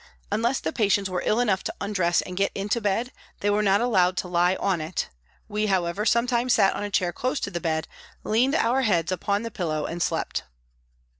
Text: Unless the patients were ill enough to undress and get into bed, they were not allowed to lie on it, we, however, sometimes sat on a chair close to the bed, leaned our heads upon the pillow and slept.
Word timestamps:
Unless 0.31 0.61
the 0.61 0.73
patients 0.73 1.11
were 1.11 1.21
ill 1.27 1.39
enough 1.39 1.63
to 1.63 1.73
undress 1.79 2.21
and 2.23 2.35
get 2.35 2.51
into 2.55 2.81
bed, 2.81 3.11
they 3.41 3.51
were 3.51 3.61
not 3.61 3.81
allowed 3.81 4.17
to 4.17 4.27
lie 4.27 4.55
on 4.55 4.81
it, 4.81 5.09
we, 5.47 5.67
however, 5.67 6.07
sometimes 6.07 6.55
sat 6.55 6.73
on 6.75 6.81
a 6.81 6.89
chair 6.89 7.13
close 7.13 7.39
to 7.41 7.51
the 7.51 7.61
bed, 7.61 7.87
leaned 8.23 8.55
our 8.55 8.81
heads 8.81 9.11
upon 9.11 9.43
the 9.43 9.51
pillow 9.51 9.85
and 9.85 10.01
slept. 10.01 10.43